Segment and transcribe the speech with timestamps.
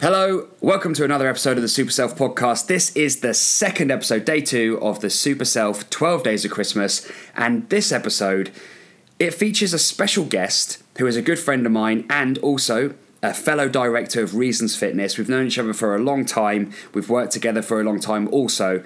[0.00, 2.68] Hello, welcome to another episode of the Super Self podcast.
[2.68, 7.06] This is the second episode, day two of the Super Self 12 Days of Christmas.
[7.36, 8.50] And this episode,
[9.18, 13.34] it features a special guest who is a good friend of mine and also a
[13.34, 15.18] fellow director of Reasons Fitness.
[15.18, 18.26] We've known each other for a long time, we've worked together for a long time
[18.28, 18.82] also.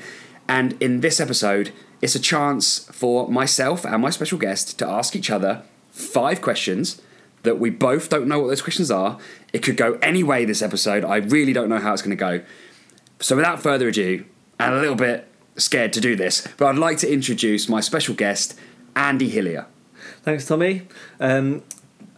[0.49, 1.71] And in this episode,
[2.03, 5.63] it's a chance for myself and my special guest to ask each other
[5.93, 7.01] five questions
[7.45, 9.19] that we both don't know what those questions are.
[9.53, 11.05] It could go any way this episode.
[11.05, 12.43] I really don't know how it's going to go.
[13.21, 14.25] So without further ado,
[14.59, 18.15] and a little bit scared to do this, but I'd like to introduce my special
[18.15, 18.59] guest,
[18.97, 19.67] Andy Hillier.
[20.23, 20.83] Thanks, Tommy.
[21.21, 21.63] Um,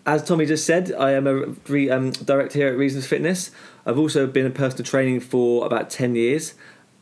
[0.04, 3.50] as Tommy just said, I am a re, um, director here at Reasons Fitness.
[3.84, 6.54] I've also been in personal training for about 10 years.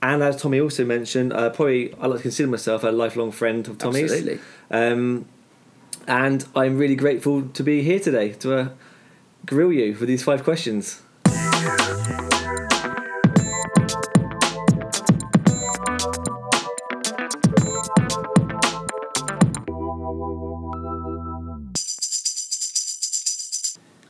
[0.02, 3.66] And as Tommy also mentioned, uh, probably I like to consider myself a lifelong friend
[3.66, 4.12] of Tommy's.
[4.12, 4.40] Absolutely.
[4.70, 5.26] Um,
[6.06, 8.68] and I'm really grateful to be here today to uh,
[9.46, 11.00] grill you for these five questions.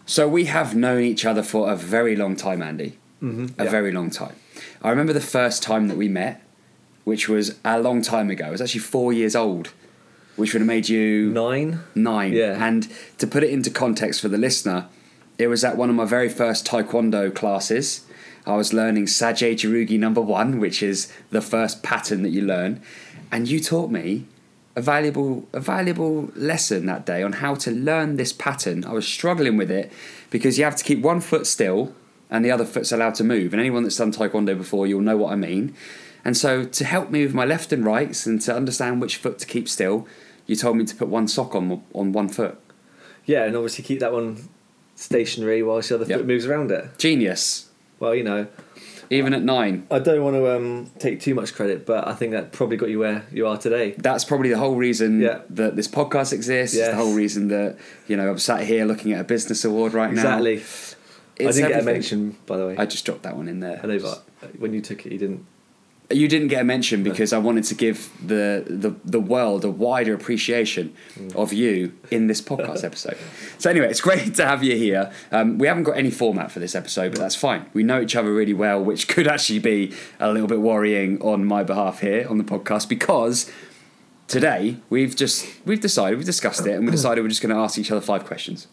[0.06, 2.98] So we have known each other for a very long time, Andy.
[3.20, 3.70] Mm-hmm, a yeah.
[3.70, 4.36] very long time.
[4.80, 6.40] I remember the first time that we met,
[7.02, 8.46] which was a long time ago.
[8.46, 9.72] I was actually four years old,
[10.36, 11.80] which would have made you Nine?
[11.94, 12.32] nine.
[12.32, 12.64] Yeah.
[12.66, 14.86] And to put it into context for the listener,
[15.38, 18.04] it was at one of my very first Taekwondo classes.
[18.46, 22.82] I was learning Saju Jirugi number one, which is the first pattern that you learn.
[23.32, 24.26] And you taught me
[24.76, 28.84] a valuable a valuable lesson that day on how to learn this pattern.
[28.84, 29.92] I was struggling with it
[30.30, 31.94] because you have to keep one foot still
[32.30, 33.52] and the other foot's allowed to move.
[33.52, 35.74] And anyone that's done Taekwondo before, you'll know what I mean.
[36.24, 39.38] And so to help me with my left and rights and to understand which foot
[39.40, 40.06] to keep still,
[40.46, 42.58] you told me to put one sock on on one foot.
[43.26, 44.48] Yeah, and obviously keep that one
[44.96, 46.18] stationary whilst the other Yep.
[46.20, 46.98] foot moves around it.
[46.98, 47.68] Genius.
[48.00, 48.46] Well, you know,
[49.10, 49.86] Even at nine.
[49.90, 52.88] I don't want to um, take too much credit, but I think that probably got
[52.88, 53.94] you where you are today.
[53.98, 55.40] That's probably the whole reason Yeah.
[55.50, 56.74] that this podcast exists.
[56.76, 56.88] Yes.
[56.90, 57.76] the whole reason that,
[58.08, 60.56] you know, I'm sat here looking at a business award right Exactly.
[60.56, 60.62] now.
[61.48, 62.76] I didn't get a mention, by the way.
[62.78, 63.78] I just dropped that one in there.
[63.82, 64.24] I know, but
[64.58, 65.44] when you took it, you didn't.
[66.10, 69.70] You didn't get a mention because I wanted to give the, the, the world a
[69.70, 71.34] wider appreciation Mm.
[71.36, 73.16] of you in this podcast episode.
[73.58, 75.10] So, anyway, it's great to have you here.
[75.32, 77.66] Um, we haven't got any format for this episode, but that's fine.
[77.72, 81.44] We know each other really well, which could actually be a little bit worrying on
[81.46, 83.50] my behalf here on the podcast because
[84.28, 87.60] today we've just we've decided we've discussed it and we decided we're just going to
[87.60, 88.66] ask each other five questions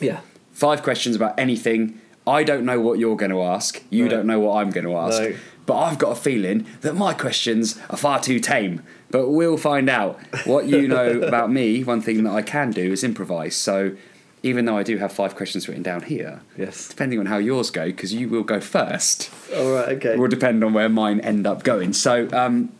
[0.00, 0.20] Yeah.
[0.52, 2.00] five questions about anything.
[2.26, 3.82] I don't know what you're going to ask.
[3.90, 4.10] You No.
[4.10, 5.20] don't know what I'm going to ask.
[5.22, 5.34] No.
[5.64, 8.82] But I've got a feeling that my questions are far too tame.
[9.10, 10.18] But we'll find out.
[10.46, 13.54] What you know about me, one thing that I can do is improvise.
[13.56, 13.96] So
[14.42, 16.88] even though I do have five questions written down here, Yes.
[16.88, 19.88] depending on how yours go, because you will go first, All right.
[19.96, 20.16] Okay.
[20.16, 21.92] will depend on where mine end up going.
[21.92, 22.70] So um,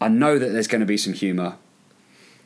[0.00, 1.56] I know that there's going to be some humour.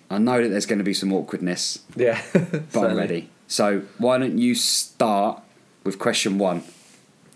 [0.08, 2.20] I know that there's going to be some awkwardness Yeah.
[2.32, 3.30] but I'm ready.
[3.46, 5.42] So why don't you start
[5.84, 6.62] with question one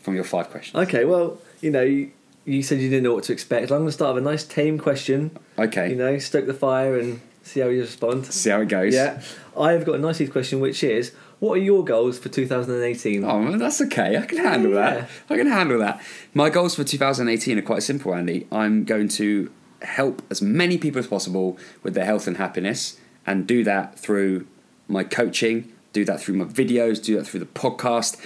[0.02, 0.76] from your five questions?
[0.88, 1.04] Okay.
[1.04, 2.10] Well, you know, you,
[2.44, 3.64] you said you didn't know what to expect.
[3.70, 5.36] I'm going to start with a nice tame question.
[5.58, 5.90] Okay.
[5.90, 8.26] You know, stoke the fire and see how you respond.
[8.26, 8.94] See how it goes.
[8.94, 9.22] Yeah.
[9.58, 13.24] I've got a nice question, which is, what are your goals for 2018?
[13.24, 14.16] Oh, well, that's okay.
[14.16, 14.90] I can handle Yeah.
[15.00, 15.10] that.
[15.30, 16.02] I can handle that.
[16.32, 18.46] My goals for 2018 are quite simple, Andy.
[18.50, 19.50] I'm going to
[19.82, 24.46] help as many people as possible with their health and happiness, and do that through
[24.88, 28.18] my coaching, do that through my videos, do that through the podcast,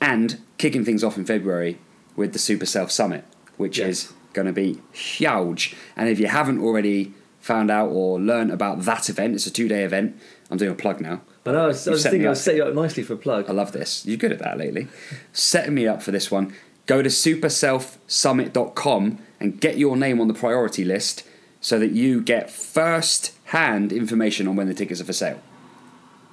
[0.00, 1.78] and kicking things off in February
[2.16, 3.24] with the Super Self Summit,
[3.56, 3.88] which Yes.
[3.88, 5.74] is going to be huge.
[5.96, 9.68] And if you haven't already found out or learned about that event, it's a two
[9.68, 10.14] day event.
[10.50, 11.22] I'm doing a plug now.
[11.46, 13.48] I know, I was, I was thinking I'll set you up nicely for a plug.
[13.48, 14.04] I love this.
[14.06, 14.86] You're good at that lately.
[15.32, 16.52] Setting me up for this one.
[16.86, 21.24] Go to superselfsummit.com and get your name on the priority list
[21.60, 25.40] so that you get first hand information on when the tickets are for sale.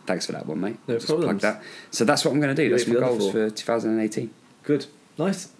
[0.10, 0.78] Thanks for that one, mate.
[0.88, 1.62] No Just plug that.
[1.92, 2.72] So that's what I'm going to do.
[2.72, 3.32] Wait That's my goals four.
[3.32, 4.32] for 2018.
[4.64, 4.88] Good.
[5.20, 5.46] Nice.
[5.46, 5.58] Do you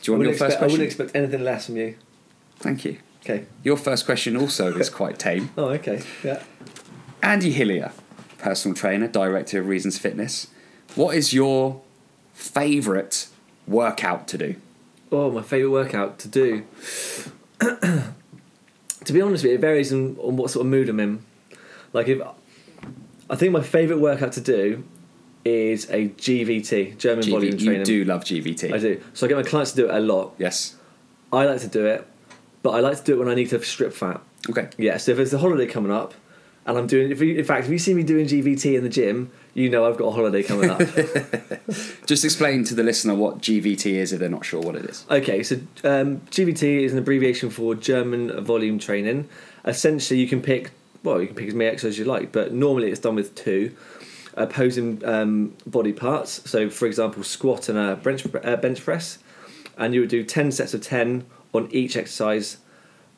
[0.00, 1.96] your wouldn't, first expect, I wouldn't expect anything less from you.
[2.60, 2.96] Thank you.
[3.20, 3.44] Okay.
[3.62, 5.50] Your first question also is quite tame.
[5.58, 6.02] Oh, okay.
[6.22, 6.42] Yeah.
[7.22, 7.92] Andy Hillier,
[8.38, 10.46] personal trainer, director of Reasons Fitness.
[10.94, 11.82] What is your
[12.32, 13.28] favourite
[13.68, 14.56] workout to do?
[15.12, 16.64] Oh, my favourite workout to do.
[17.60, 21.22] to be honest with you, it varies on, on what sort of mood I'm in.
[21.92, 22.22] Like if
[23.34, 24.84] I think my favourite workout to do
[25.44, 27.80] is a GVT, German volume training.
[27.80, 28.72] you do love GVT.
[28.72, 29.02] I do.
[29.12, 30.34] So I get my clients to do it a lot.
[30.38, 30.76] Yes.
[31.32, 32.06] I like to do it,
[32.62, 34.20] but I like to do it when I need to strip fat.
[34.48, 34.68] Okay.
[34.78, 36.14] Yeah, so if there's a holiday coming up,
[36.64, 37.10] and I'm doing.
[37.10, 39.84] If you, in fact, if you see me doing GVT in the gym, you know
[39.84, 40.78] I've got a holiday coming up.
[42.06, 45.04] Just explain to the listener what GVT is if they're not sure what it is.
[45.10, 49.28] Okay, so um, GVT is an abbreviation for German volume training.
[49.64, 50.70] Essentially, you can pick
[51.04, 53.34] well, you can pick as many exercises as you like, but normally it's done with
[53.36, 53.76] two
[54.34, 56.48] opposing um, body parts.
[56.50, 59.18] So, for example, squat and a bench uh, bench press,
[59.78, 62.56] and you would do ten sets of ten on each exercise,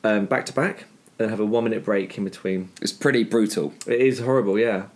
[0.04, 0.84] um, back to back,
[1.18, 2.68] and have a one minute break in between.
[2.82, 3.72] It's pretty brutal.
[3.86, 4.86] It is horrible, yeah.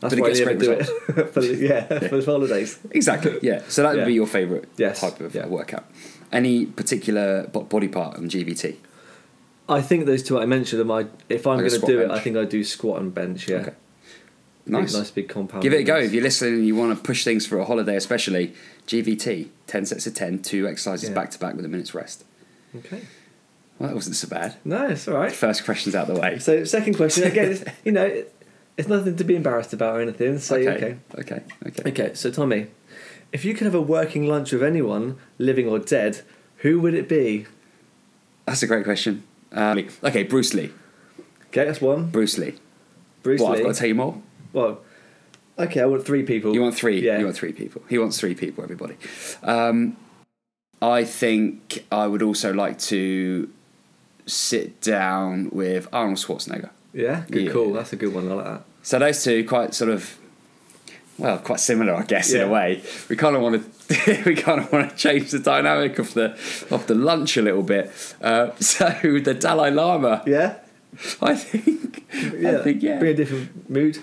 [0.00, 0.84] That's But why I do it.
[1.32, 2.76] for, the- yeah, for the holidays.
[2.90, 3.38] Exactly.
[3.40, 3.62] Yeah.
[3.68, 4.04] So that would Yeah.
[4.06, 5.46] be your favourite Yes, type of yeah.
[5.46, 5.84] workout.
[6.32, 8.76] Any particular body part on GVT?
[9.72, 11.06] I think those two I mentioned are my.
[11.28, 12.20] If I'm Like a going to squat do it, bench.
[12.20, 13.48] I think I do squat and bench.
[13.48, 13.64] Yeah, Okay.
[13.66, 13.74] Big-
[14.64, 14.94] Nice.
[14.94, 15.62] nice big compound.
[15.64, 17.64] Give it a go if you're listening and you want to push things for a
[17.64, 18.54] holiday, especially
[18.86, 19.48] GVT.
[19.66, 21.14] Ten sets of 10, two exercises Yeah.
[21.16, 22.22] back to back with a minute's rest.
[22.76, 23.00] Okay.
[23.80, 24.54] Well, that wasn't so bad.
[24.64, 25.32] No, it's all right.
[25.32, 26.38] First question's out the way.
[26.38, 27.50] So, second question again.
[27.52, 28.32] It's, you know, it-
[28.78, 30.38] it's nothing to be embarrassed about or anything.
[30.38, 30.68] So, okay.
[30.70, 30.96] okay.
[31.18, 31.42] Okay.
[31.66, 31.90] Okay.
[31.90, 32.14] Okay.
[32.14, 32.68] So, Tommy,
[33.32, 36.22] if you could have a working lunch with anyone, living or dead,
[36.58, 37.46] who would it be?
[38.46, 39.24] That's a great question.
[39.52, 40.70] Um, okay, Bruce Lee.
[41.48, 42.08] Okay, that's one.
[42.10, 42.54] Bruce Lee.
[43.22, 43.44] Bruce Lee.
[43.46, 43.58] what, Lee.
[43.60, 44.22] I've got to tell you more?
[44.52, 44.80] Well,
[45.58, 46.54] okay, I want three people.
[46.54, 47.00] You want three?
[47.00, 47.18] Yeah.
[47.18, 47.82] You want three people.
[47.88, 48.96] He wants three people, everybody.
[49.42, 49.96] Um,
[50.80, 53.50] I think I would also like to
[54.26, 56.70] sit down with Arnold Schwarzenegger.
[56.92, 57.24] Yeah.
[57.30, 57.52] Good Yeah.
[57.52, 57.72] call.
[57.72, 58.30] That's a good one.
[58.30, 58.62] I like that.
[58.82, 60.18] So those two quite sort of
[61.18, 62.82] well, quite similar, I guess, in a way.
[63.08, 66.30] We kind of want to we kind of want to change the dynamic of the
[66.70, 67.90] of the lunch a little bit.
[68.20, 70.56] Uh, so the Dalai Lama, Yeah.
[71.22, 72.04] I think,
[72.38, 72.58] Yeah.
[72.60, 73.98] I think yeah, Bring a different mood.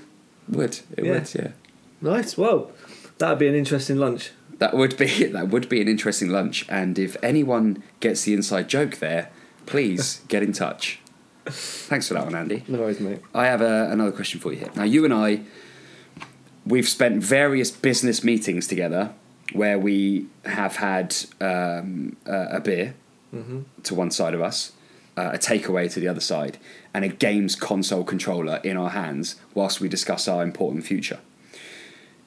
[0.47, 1.11] would it Yeah.
[1.13, 1.47] would yeah.
[2.01, 2.37] Nice.
[2.37, 2.71] Well,
[3.17, 4.31] that would be an interesting lunch.
[4.59, 6.65] That would be that would be an interesting lunch.
[6.69, 9.29] And if anyone gets the inside joke there,
[9.65, 10.99] please get in touch.
[11.45, 12.63] Thanks for that one, Andy.
[12.67, 13.19] No worries, mate.
[13.33, 14.69] I have a, another question for you here.
[14.75, 15.41] Now, you and I,
[16.65, 19.13] we've spent various business meetings together
[19.53, 22.93] where we have had um, a, a beer
[23.83, 24.71] to one side of us,
[25.17, 26.57] uh, a takeaway to the other side,
[26.93, 31.19] and a games console controller in our hands whilst we discuss our important future.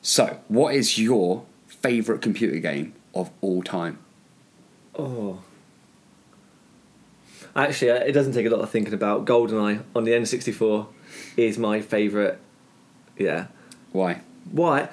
[0.01, 3.99] So, what is your favourite computer game of all time?
[4.97, 5.43] Oh.
[7.55, 9.25] Actually, uh, it doesn't take a lot of thinking about.
[9.25, 10.87] GoldenEye on the N64
[11.37, 12.39] is my favourite.
[13.19, 13.47] Yeah.
[13.93, 14.21] Why?
[14.51, 14.89] Why?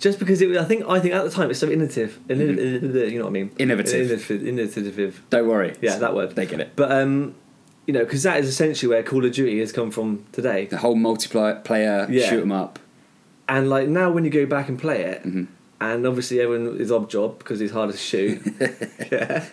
[0.00, 2.18] Just because it was, I think, I think at the time it's so innovative.
[2.28, 3.50] Inno- You know what I mean?
[3.58, 4.10] Innovative.
[4.10, 4.46] Innovative.
[4.46, 5.22] Innovative.
[5.30, 5.74] Don't worry.
[5.80, 6.36] Yeah, that word.
[6.36, 6.72] They get it.
[6.76, 7.34] But, um,
[7.86, 10.66] you know, because that is essentially where Call of Duty has come from today.
[10.66, 12.28] The whole multiplayer player Yeah.
[12.28, 12.78] shoot 'em up.
[13.48, 15.46] And, like, now when you go back and play it, Mhm.
[15.80, 18.40] and obviously everyone is Oddjob because it's harder to shoot.
[19.10, 19.44] yeah.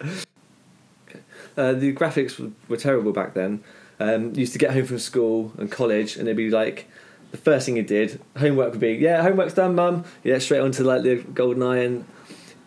[1.58, 3.64] Uh, the graphics were, were terrible back then.
[4.00, 6.88] Um, used to get home from school and college, and it'd be like
[7.36, 8.20] the first thing you did.
[8.38, 10.06] Homework would be, yeah, homework's done, mum.
[10.24, 12.06] Yeah, straight onto like the GoldenEye, and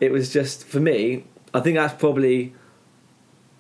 [0.00, 1.24] it was just for me.
[1.54, 2.52] I think that's probably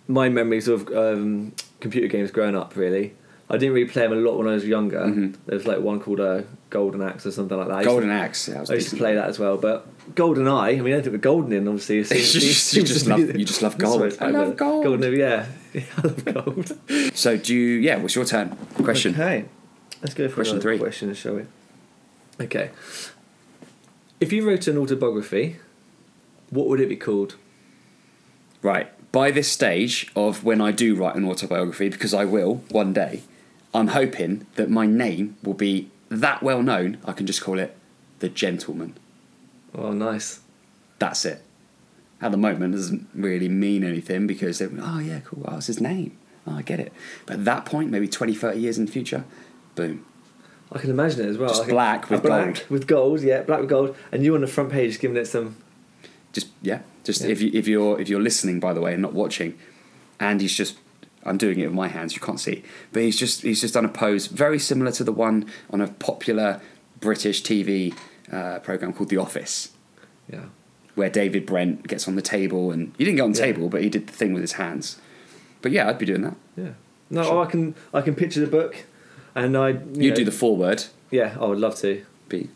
[0.06, 2.76] my memories of um, computer games growing up.
[2.76, 3.14] Really,
[3.48, 5.00] I didn't really play them a lot when I was younger.
[5.00, 5.36] Mhm.
[5.46, 7.74] There was like one called uh, Golden Axe or something like that.
[7.74, 8.48] I used to- Golden Axe.
[8.48, 10.78] Yeah, that was I used to play that as well, but GoldenEye.
[10.78, 12.00] I mean, anything with golden in, obviously.
[12.00, 14.16] it You just- you just love- you just love gold.
[14.20, 14.84] I love gold.
[14.84, 15.46] Golden, yeah.
[15.72, 16.78] yeah, I love gold.
[17.14, 17.78] So do you?
[17.78, 17.96] Yeah.
[17.96, 18.50] What's your turn?
[18.84, 19.14] Question.
[19.14, 19.46] Okay,
[20.02, 20.78] let's go for Question three.
[20.78, 21.44] question, shall we?
[22.40, 22.70] Okay.
[24.20, 25.56] If you wrote an autobiography,
[26.50, 27.36] what would it be called?
[28.62, 28.92] Right.
[29.12, 33.22] By this stage of when I do write an autobiography, because I will one day,
[33.72, 36.98] I'm hoping that my name will be that well known.
[37.04, 37.76] I can just call it
[38.18, 38.96] the Gentleman.
[39.74, 40.40] Oh, nice.
[40.98, 41.42] That's it.
[42.20, 45.44] At the moment, it doesn't really mean anything because they're, oh yeah, cool.
[45.46, 46.16] Oh, it's his name.
[46.46, 46.92] Oh, I get it.
[47.26, 49.24] But at that point, maybe 20, 30 years in the future,
[49.78, 50.04] boom.
[50.70, 51.48] I can imagine it as well.
[51.48, 52.64] Just can- black a with black gold.
[52.70, 55.56] with gold, yeah, black with gold, and you on the front page giving it some.
[56.32, 56.80] Just yeah.
[57.04, 57.28] Just Yeah.
[57.28, 59.54] if you if you're if you're listening, by the way, and not watching,
[60.20, 60.76] and he's just
[61.24, 62.14] I'm doing it with my hands.
[62.14, 65.12] You can't see, but he's just he's just done a pose very similar to the
[65.12, 66.60] one on a popular
[67.00, 67.94] British TV
[68.30, 69.70] uh, program called The Office,
[70.30, 70.46] Yeah.
[70.96, 73.46] where David Brent gets on the table and he didn't get on the Yeah.
[73.46, 74.98] table, but he did the thing with his hands.
[75.62, 76.34] But yeah, I'd be doing that.
[76.56, 76.72] Yeah.
[77.08, 77.42] No, Sure.
[77.46, 78.84] I can I can picture the book,
[79.44, 80.84] and I you You know, do the foreword.
[81.10, 81.36] yeah.
[81.40, 82.04] I would love to.
[82.28, 82.48] Be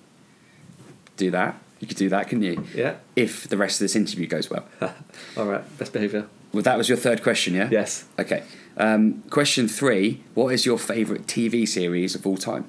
[1.16, 1.56] do that.
[1.80, 2.64] You could do that, couldn't you?
[2.74, 2.94] Yeah.
[3.16, 4.64] If the rest of this interview goes well.
[5.36, 5.64] All right.
[5.78, 6.26] Best behaviour.
[6.52, 7.68] Well, that was your third question, yeah.
[7.70, 8.04] Yes.
[8.18, 8.44] Okay.
[8.76, 12.64] Um, question three: What is your favourite TV series of all time?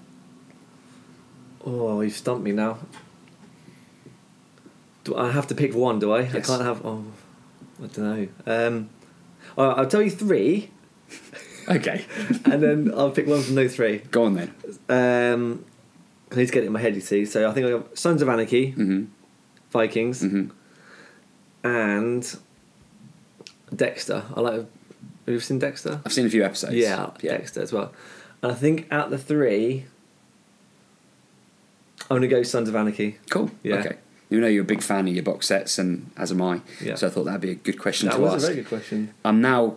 [1.65, 2.79] Oh, you've stumped me now.
[5.03, 6.00] Do I have to pick one?
[6.00, 6.22] Do I?
[6.22, 6.86] I can't have.
[6.86, 7.03] Oh,
[7.82, 8.27] I don't know.
[8.67, 8.89] Um,
[9.58, 10.70] right, I'll tell you three.
[11.70, 12.05] Okay.
[12.46, 14.00] and then I'll pick one from those three.
[14.12, 14.53] Go on then.
[14.89, 15.65] Um,
[16.32, 17.25] I need to get it in my head, you see.
[17.25, 19.05] So I think I have Sons of Anarchy, hmm
[19.72, 20.46] Vikings, hmm
[21.63, 22.38] and
[23.75, 24.24] Dexter.
[24.36, 24.53] I like.
[24.55, 24.67] Have
[25.27, 26.01] you seen Dexter?
[26.05, 26.74] I've seen a few episodes.
[26.75, 27.38] Yeah, Yeah.
[27.38, 27.93] Dexter as well.
[28.41, 29.86] And I think out the three,
[32.12, 33.17] I'm gonna go Sons of Anarchy.
[33.29, 33.50] Cool.
[33.63, 33.75] Yeah.
[33.75, 33.96] Okay.
[34.29, 36.62] You know you're a big fan of your box sets, and as am I.
[36.82, 36.96] Yeah.
[36.96, 38.43] So I thought that'd be a good question That to was ask.
[38.43, 39.13] a very good question.
[39.24, 39.75] I'm now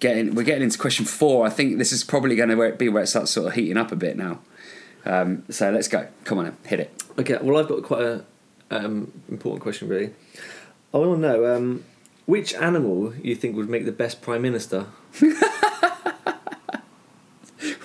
[0.00, 0.34] getting.
[0.34, 1.46] We're getting into question four.
[1.46, 3.92] I think this is probably going to be where it starts sort of heating up
[3.92, 4.40] a bit now.
[5.04, 6.08] Um, so let's go.
[6.24, 6.56] Come on, then.
[6.64, 7.02] hit it.
[7.18, 8.24] Okay, well, I've got quite a
[8.70, 10.12] um, important question, really.
[10.92, 11.84] I want to know um,
[12.26, 14.86] which animal you think would make the best prime minister.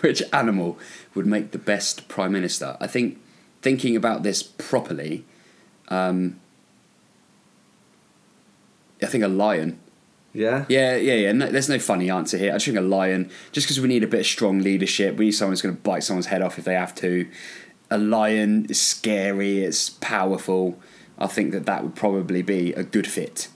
[0.02, 0.80] Which animal
[1.14, 2.78] would make the best prime minister?
[2.80, 3.20] I think
[3.62, 5.26] thinking about this properly,
[5.90, 6.40] um,
[9.02, 9.80] I think a lion.
[10.34, 10.66] Yeah.
[10.70, 11.32] Yeah, yeah, yeah.
[11.32, 12.52] No, there's no funny answer here.
[12.52, 15.26] I just think a lion, just because we need a bit of strong leadership, we
[15.26, 17.28] need someone who's going to bite someone's head off if they have to.
[17.90, 20.80] A lion is scary, it's powerful.
[21.18, 23.50] I think that that would probably be a good fit.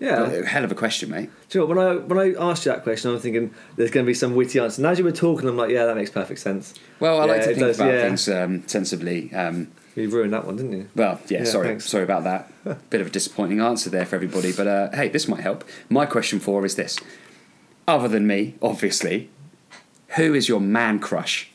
[0.00, 0.44] Yeah.
[0.46, 1.28] Hell of a question, mate.
[1.48, 3.90] Do you know, when I when I asked you that question, I was thinking there's
[3.90, 4.80] going to be some witty answer.
[4.80, 6.72] And as you were talking, I'm like, yeah, that makes perfect sense.
[7.00, 8.02] Well, I like to think does, about yeah.
[8.02, 9.34] things um, sensibly.
[9.34, 10.88] Um, You ruined that one, didn't you?
[10.94, 11.86] well, yeah, Yeah, sorry, thanks.
[11.86, 12.50] sorry about that.
[12.90, 15.64] Bit of a disappointing answer there for everybody, but uh, hey, this might help.
[15.88, 16.98] My question for is this:
[17.86, 19.30] Other than me, obviously,
[20.16, 21.50] who is your man crush?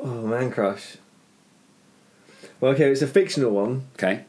[0.00, 0.96] Oh, man crush.
[2.60, 3.86] Well, okay, it's a fictional one.
[3.94, 4.24] Okay,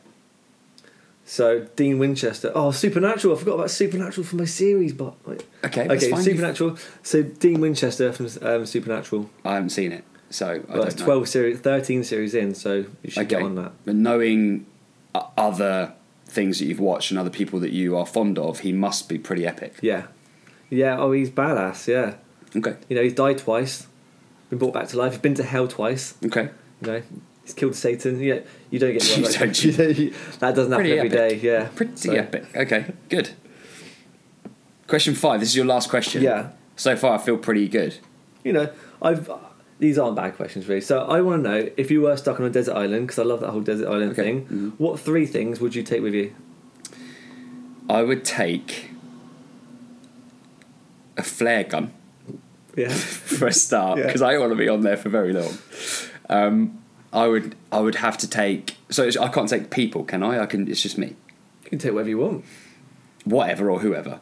[1.26, 2.52] So Dean Winchester.
[2.56, 3.36] Oh, Supernatural.
[3.36, 6.16] I forgot about Supernatural from my series, but like, okay, okay.
[6.16, 6.78] Supernatural.
[7.02, 9.30] So Dean Winchester from um, Supernatural.
[9.46, 10.90] I haven't seen it, so I Well, know.
[10.90, 13.72] twelve series, thirteen series in, so you should get on that.
[13.86, 14.66] But knowing
[15.16, 15.94] uh, other
[16.26, 19.18] things that you've watched and other people that you are fond of, he must be
[19.20, 19.76] pretty epic.
[19.82, 20.08] Yeah,
[20.70, 20.98] yeah.
[21.00, 21.88] Oh, he's badass.
[21.88, 22.16] Yeah,
[22.56, 23.88] Okay, you know he's died twice,
[24.50, 25.12] been brought back to life.
[25.14, 26.16] He's been to hell twice.
[26.26, 26.50] okay.
[26.82, 27.02] You know,
[27.44, 28.20] he's killed Satan.
[28.20, 28.40] Yeah,
[28.72, 29.64] you don't get You don't.
[30.00, 31.28] you that doesn't happen every day.
[31.28, 31.44] epic.
[31.44, 32.46] Yeah, Pretty So, epic.
[32.56, 33.30] Okay, good.
[34.88, 35.40] Question five.
[35.40, 36.22] This is your last question.
[36.22, 37.98] Yeah, So far, I feel pretty good.
[38.44, 38.70] you know,
[39.02, 39.30] I've.
[39.84, 40.80] These aren't bad questions, really.
[40.80, 43.24] So I want to know if you were stuck on a desert island, because I
[43.24, 44.24] love that whole desert island Okay.
[44.24, 44.46] thing.
[44.46, 44.72] Mhm.
[44.78, 46.32] What three things would you take with you?
[47.90, 48.92] I would take
[51.18, 51.92] a flare gun
[52.78, 52.88] Yeah,
[53.40, 54.06] for a start Yeah.
[54.06, 55.58] because I don't want to be on there for very long.
[56.30, 56.80] Um,
[57.12, 57.56] I would.
[57.72, 58.78] I would have to take.
[58.90, 60.40] So I can't take people, can I?
[60.42, 60.68] I can.
[60.70, 61.08] It's just me.
[61.66, 62.46] you can take whatever you want,
[63.26, 64.20] Whatever or whoever.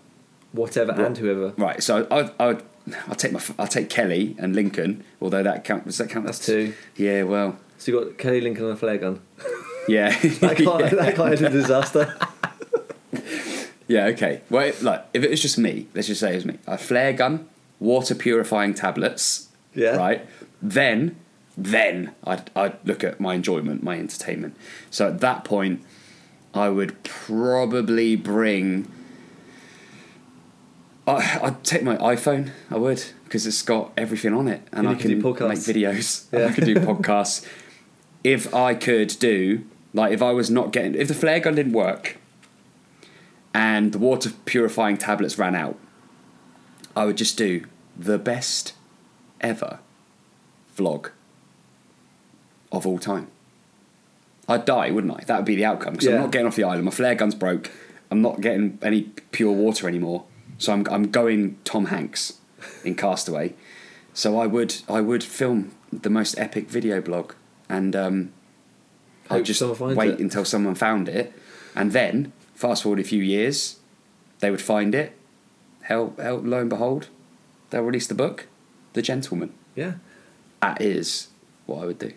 [0.53, 1.53] whatever and whoever.
[1.55, 1.83] Right.
[1.83, 2.31] So I.
[2.43, 2.63] I would.
[3.07, 3.41] I'll take my.
[3.59, 5.03] I'll take Kelly and Lincoln.
[5.21, 5.85] Although that count.
[5.85, 6.25] Does that count?
[6.25, 6.73] That's two.
[6.95, 7.23] Yeah.
[7.23, 7.57] Well.
[7.77, 9.21] So you got Kelly Lincoln and a flare gun.
[9.87, 10.09] Yeah.
[10.21, 10.89] That can't, yeah.
[10.89, 12.15] that can't end in disaster.
[13.87, 14.41] Yeah, okay.
[14.49, 16.59] Well, it- like if it was just me, let's just say it was me.
[16.65, 19.49] A flare gun, water purifying tablets.
[19.75, 19.95] Yeah.
[19.97, 20.25] Right.
[20.61, 21.17] Then,
[21.57, 24.55] then I'd I'd look at my enjoyment, my entertainment.
[24.89, 25.83] So at that point,
[26.53, 28.89] I would probably bring.
[31.07, 32.51] I, I'd take my iPhone.
[32.69, 35.57] I would because it's got everything on it, and And I can can do make
[35.59, 36.31] videos.
[36.31, 36.47] and Yeah.
[36.47, 37.45] I could do podcasts.
[38.23, 41.73] if I could do like if I was not getting if the flare gun didn't
[41.73, 42.17] work
[43.53, 45.77] and the water purifying tablets ran out,
[46.95, 47.65] I would just do
[47.97, 48.73] the best
[49.41, 49.79] ever
[50.77, 51.09] vlog
[52.71, 53.27] of all time.
[54.47, 55.23] I'd die, wouldn't I?
[55.25, 56.15] That would be the outcome because Yeah.
[56.15, 56.85] I'm not getting off the island.
[56.85, 57.71] My flare gun's broke.
[58.09, 60.25] I'm not getting any pure water anymore.
[60.61, 62.33] So I'm I'm going Tom Hanks
[62.83, 63.53] in Castaway.
[64.13, 67.33] So I would I would film the most epic video blog
[67.67, 68.31] and um,
[69.29, 70.19] I'd just wait it.
[70.19, 71.33] until someone found it,
[71.75, 73.79] and then fast forward a few years,
[74.39, 75.17] they would find it.
[75.83, 77.07] Hell, hell, lo and behold,
[77.69, 78.47] they'll release the book,
[78.93, 79.53] The Gentleman.
[79.75, 79.93] Yeah,
[80.61, 81.29] That is
[81.65, 82.13] what I would do.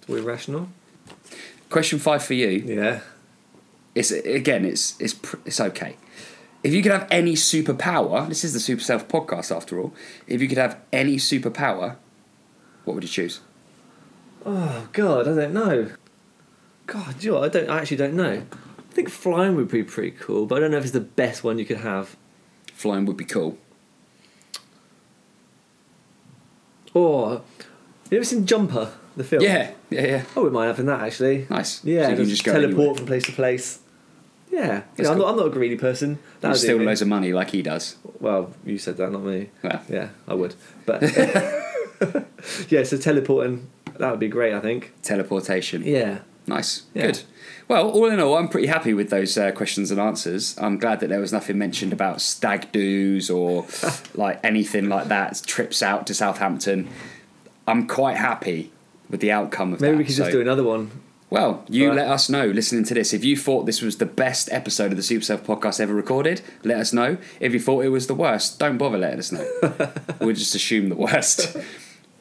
[0.00, 0.68] it's all irrational.
[1.70, 2.48] Question five for you.
[2.50, 3.00] Yeah.
[3.94, 5.14] It's again, it's it's
[5.46, 5.96] it's okay.
[6.64, 9.94] If you could have any superpower, this is the Super Self podcast after all.
[10.26, 11.96] If you could have any superpower,
[12.84, 13.40] what would you choose?
[14.46, 15.90] Oh God, I don't know.
[16.86, 17.42] God, you know?
[17.42, 17.68] I don't.
[17.68, 18.42] I actually don't know.
[18.78, 21.44] I think flying would be pretty cool, but I don't know if it's the best
[21.44, 22.16] one you could have.
[22.72, 23.58] Flying would be cool.
[26.94, 27.42] Or,
[28.10, 29.42] you ever seen Jumper, the film?
[29.42, 30.22] Yeah, yeah, yeah.
[30.28, 31.46] Oh, I wouldn't mind having that actually.
[31.50, 31.84] Nice.
[31.84, 32.94] Yeah, so you can just just teleport anywhere.
[32.94, 33.80] from place to place.
[34.54, 35.26] Yeah, you That's know, I'm, cool.
[35.26, 36.18] not, I'm not a greedy person.
[36.40, 37.96] That You steal loads of money like he does.
[38.20, 39.50] Well, you said that, not me.
[39.62, 40.54] Well, Yeah, I would.
[40.86, 41.02] But
[42.68, 43.68] yeah, so teleporting
[43.98, 44.54] that would be great.
[44.54, 44.92] I think.
[45.02, 45.82] teleportation.
[45.84, 46.82] Yeah, Nice.
[46.92, 47.06] Yeah.
[47.06, 47.22] Good.
[47.68, 50.56] Well, all in all, I'm pretty happy with those uh, questions and answers.
[50.58, 53.66] I'm glad that there was nothing mentioned about stag do's or
[54.14, 55.42] like anything like that.
[55.46, 56.88] Trips out to Southampton.
[57.66, 58.70] I'm quite happy
[59.08, 59.92] with the outcome of Maybe that.
[59.92, 60.90] Maybe we could just do another one.
[61.30, 61.96] Well, you Right.
[61.96, 63.12] let us know listening to this.
[63.12, 66.42] If you thought this was the best episode of the Super Self podcast ever recorded,
[66.62, 67.16] let us know.
[67.40, 69.46] If you thought it was the worst, don't bother letting us know.
[70.20, 71.56] we'll just assume the worst.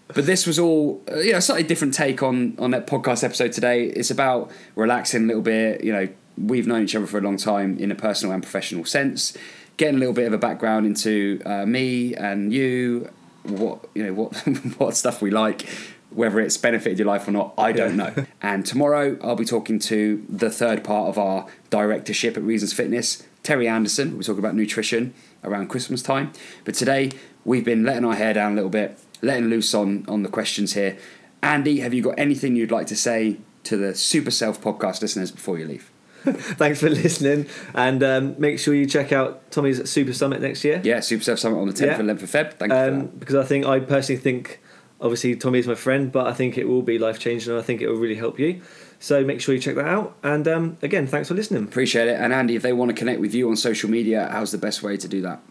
[0.07, 3.23] But this was all, uh, you know, a slightly different take on on that podcast
[3.23, 3.85] episode today.
[3.85, 5.83] It's about relaxing a little bit.
[5.83, 6.07] You know,
[6.37, 9.35] we've known each other for a long time in a personal and professional sense.
[9.77, 13.09] Getting a little bit of a background into uh, me and you,
[13.43, 14.35] what you know, what
[14.77, 15.67] what stuff we like,
[16.15, 18.11] whether it's benefited your life or not, I don't Yeah.
[18.15, 18.25] know.
[18.41, 23.23] And tomorrow I'll be talking to the third part of our directorship at Reasons Fitness,
[23.43, 24.15] Terry Anderson.
[24.15, 26.31] We're talking about nutrition around Christmas time.
[26.65, 27.11] But today
[27.45, 30.73] we've been letting our hair down a little bit, letting loose on on the questions
[30.73, 30.97] here.
[31.41, 35.31] Andy, have you got anything you'd like to say to the Super Self podcast listeners
[35.31, 35.89] before you leave?
[36.23, 40.79] Thanks for listening, and um, make sure you check out Tommy's Super Summit next year.
[40.81, 41.99] Yeah, Super Self Summit on the 10th Yeah.
[41.99, 42.53] and 11th of Feb.
[42.53, 43.19] Thank you for Um, that.
[43.19, 44.61] because I think I personally think,
[45.01, 47.63] obviously Tommy is my friend, but I think it will be life changing, and I
[47.63, 48.61] think it will really help you.
[48.99, 50.15] So make sure you check that out.
[50.23, 51.63] And um, again, thanks for listening.
[51.63, 52.19] Appreciate it.
[52.19, 54.81] And Andy, if they want to connect with you on social media, how's the best
[54.81, 55.41] way to do that?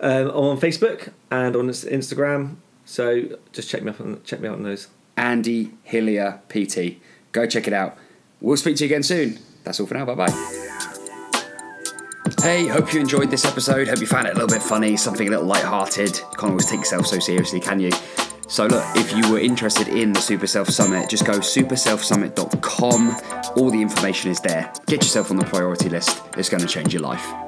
[0.00, 4.48] Um, I'm on Facebook and on Instagram, so just check me up on check me
[4.48, 4.88] out on those.
[5.16, 7.00] Andy Hillier PT.
[7.32, 7.96] Go check it out.
[8.40, 9.38] We'll speak to you again soon.
[9.64, 10.04] That's all for now.
[10.04, 10.72] Bye bye.
[12.42, 13.88] Hey, hope you enjoyed this episode.
[13.88, 16.12] Hope you found it a little bit funny, something a little light-hearted.
[16.38, 17.90] Can't always take yourself so seriously, can you?
[18.48, 23.16] So look, if you were interested in the Super Self Summit, just go superselfsummit.com.
[23.56, 24.72] All the information is there.
[24.86, 26.22] Get yourself on the priority list.
[26.36, 27.45] It's going to change your life.